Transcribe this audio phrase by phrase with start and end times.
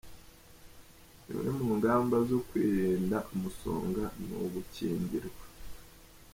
[1.23, 5.45] Zimwe mu ngamba zo kwirinda umusonga, ni ugukingirwa